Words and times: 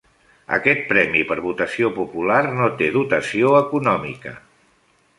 Aquest 0.55 0.79
premi 0.93 1.21
per 1.33 1.37
votació 1.43 1.93
popular 1.99 2.41
no 2.63 2.73
té 2.83 2.91
dotació 2.99 3.55
econòmica. 3.63 4.39